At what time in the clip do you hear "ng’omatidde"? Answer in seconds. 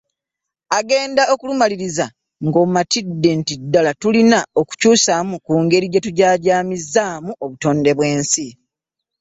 2.45-3.29